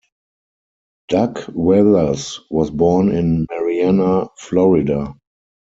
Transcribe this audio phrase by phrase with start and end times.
[1.09, 5.13] Doug Weathers was born in Marianna, Florida.